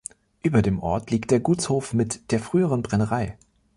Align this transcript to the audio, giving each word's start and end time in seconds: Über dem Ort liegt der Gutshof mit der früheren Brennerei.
Über 0.41 0.63
dem 0.63 0.79
Ort 0.79 1.11
liegt 1.11 1.29
der 1.29 1.39
Gutshof 1.39 1.93
mit 1.93 2.31
der 2.31 2.39
früheren 2.39 2.81
Brennerei. 2.81 3.37